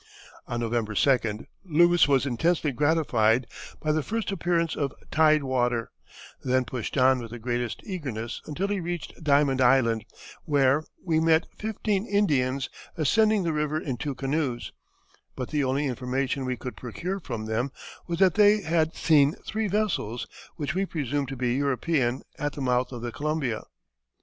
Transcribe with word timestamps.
On 0.47 0.59
November 0.59 0.95
2d, 0.95 1.45
Lewis 1.63 2.07
was 2.07 2.25
intensely 2.25 2.71
gratified 2.71 3.45
by 3.79 3.91
the 3.91 4.01
first 4.01 4.31
appearance 4.31 4.75
of 4.75 4.95
tide 5.11 5.43
water, 5.43 5.91
and 6.43 6.65
pushed 6.65 6.97
on 6.97 7.19
with 7.19 7.29
the 7.29 7.37
greatest 7.37 7.81
eagerness 7.83 8.41
until 8.47 8.69
he 8.69 8.79
reached 8.79 9.23
Diamond 9.23 9.61
Island, 9.61 10.05
where 10.45 10.83
"we 11.05 11.19
met 11.19 11.45
fifteen 11.55 12.07
Indians 12.07 12.67
ascending 12.97 13.43
the 13.43 13.53
river 13.53 13.79
in 13.79 13.95
two 13.95 14.15
canoes; 14.15 14.71
but 15.35 15.49
the 15.51 15.63
only 15.63 15.85
information 15.85 16.45
we 16.45 16.57
could 16.57 16.75
procure 16.75 17.19
from 17.19 17.45
them 17.45 17.71
was 18.07 18.17
that 18.17 18.33
they 18.33 18.61
had 18.61 18.95
seen 18.95 19.35
three 19.45 19.67
vessels, 19.67 20.25
which 20.55 20.73
we 20.73 20.83
presumed 20.83 21.27
to 21.27 21.35
be 21.37 21.53
European, 21.53 22.23
at 22.39 22.53
the 22.53 22.59
mouth 22.61 22.91
of 22.91 23.03
the 23.03 23.11
Columbia." 23.11 23.65